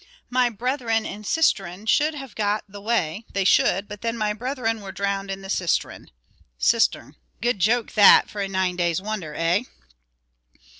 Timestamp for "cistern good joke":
6.57-7.91